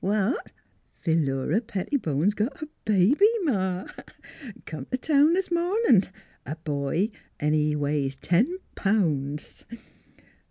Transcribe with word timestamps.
""Huh?"" 0.03 0.33
Philura 1.05 1.61
Pettibone's 1.61 2.33
got 2.33 2.59
a 2.63 2.67
baby, 2.85 3.29
Ma! 3.41 3.85
Come 4.65 4.85
t' 4.87 4.97
town 4.97 5.33
this 5.33 5.51
mornin'. 5.51 6.05
A 6.43 6.55
boy, 6.55 7.11
an' 7.39 7.53
he 7.53 7.75
weighs 7.75 8.15
ten 8.15 8.57
pounds! 8.73 9.63